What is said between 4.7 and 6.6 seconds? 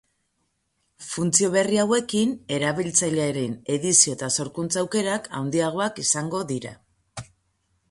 aukerak handiagoak izango